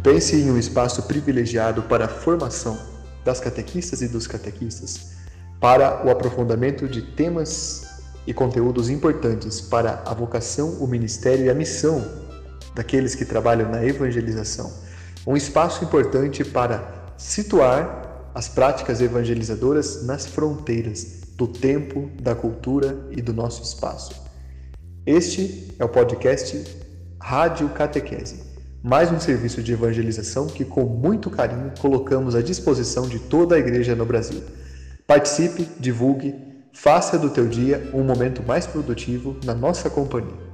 Pense 0.00 0.36
em 0.36 0.50
um 0.50 0.58
espaço 0.58 1.02
privilegiado 1.04 1.82
para 1.82 2.06
a 2.06 2.08
formação 2.08 2.78
das 3.24 3.40
catequistas 3.40 4.02
e 4.02 4.08
dos 4.08 4.26
catequistas, 4.26 5.12
para 5.60 6.04
o 6.04 6.10
aprofundamento 6.10 6.88
de 6.88 7.02
temas 7.02 7.86
e 8.26 8.34
conteúdos 8.34 8.88
importantes 8.90 9.60
para 9.60 10.02
a 10.04 10.14
vocação, 10.14 10.70
o 10.80 10.86
ministério 10.86 11.44
e 11.44 11.50
a 11.50 11.54
missão 11.54 12.04
daqueles 12.74 13.14
que 13.14 13.24
trabalham 13.24 13.70
na 13.70 13.84
evangelização. 13.84 14.72
Um 15.26 15.36
espaço 15.36 15.84
importante 15.84 16.44
para 16.44 17.12
situar 17.16 18.30
as 18.34 18.48
práticas 18.48 19.00
evangelizadoras 19.00 20.04
nas 20.04 20.26
fronteiras 20.26 21.20
do 21.36 21.46
tempo, 21.46 22.10
da 22.20 22.34
cultura 22.34 23.06
e 23.10 23.22
do 23.22 23.32
nosso 23.32 23.62
espaço. 23.62 24.20
Este 25.06 25.74
é 25.78 25.84
o 25.84 25.88
podcast 25.88 26.64
Rádio 27.20 27.68
Catequese 27.70 28.51
mais 28.82 29.12
um 29.12 29.20
serviço 29.20 29.62
de 29.62 29.72
evangelização 29.72 30.48
que, 30.48 30.64
com 30.64 30.84
muito 30.84 31.30
carinho, 31.30 31.72
colocamos 31.80 32.34
à 32.34 32.42
disposição 32.42 33.06
de 33.06 33.20
toda 33.20 33.54
a 33.54 33.58
igreja 33.58 33.94
no 33.94 34.04
Brasil. 34.04 34.42
Participe, 35.06 35.68
divulgue, 35.78 36.34
faça 36.72 37.16
do 37.16 37.30
teu 37.30 37.46
dia 37.46 37.90
um 37.94 38.02
momento 38.02 38.42
mais 38.42 38.66
produtivo 38.66 39.36
na 39.44 39.54
nossa 39.54 39.88
companhia. 39.88 40.51